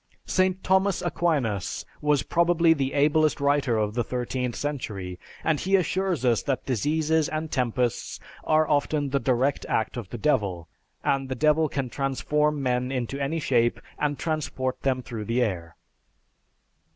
[0.25, 0.63] St.
[0.63, 6.41] Thomas Aquinas was probably the ablest writer of the thirteenth century, and he assures us
[6.41, 10.67] that diseases and tempests are often the direct act of the Devil;
[11.03, 15.75] and the Devil can transform men into any shape and transport them through the air.